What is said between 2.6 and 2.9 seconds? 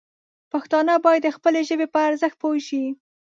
شي.